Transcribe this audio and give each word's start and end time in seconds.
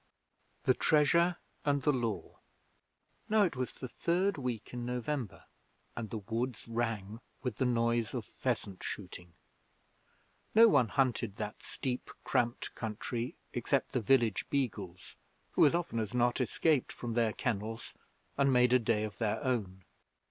The 0.63 0.73
Treasure 0.73 1.37
and 1.63 1.83
the 1.83 1.91
Law 1.93 2.39
Now 3.29 3.43
it 3.43 3.55
was 3.55 3.75
the 3.75 3.87
third 3.87 4.35
week 4.35 4.73
in 4.73 4.83
November, 4.83 5.43
and 5.95 6.09
the 6.09 6.17
woods 6.17 6.67
rang 6.67 7.21
with 7.43 7.57
the 7.57 7.67
noise 7.67 8.15
of 8.15 8.25
pheasant 8.25 8.81
shooting. 8.83 9.35
No 10.55 10.67
one 10.67 10.87
hunted 10.87 11.35
that 11.35 11.61
steep, 11.61 12.09
cramped 12.23 12.73
country 12.73 13.35
except 13.53 13.91
the 13.91 14.01
village 14.01 14.49
beagles, 14.49 15.17
who, 15.51 15.67
as 15.67 15.75
often 15.75 15.99
as 15.99 16.15
not, 16.15 16.41
escaped 16.41 16.91
from 16.91 17.13
their 17.13 17.31
kennels 17.31 17.93
and 18.39 18.51
made 18.51 18.73
a 18.73 18.79
day 18.79 19.03
of 19.03 19.19
their 19.19 19.39
own. 19.43 19.83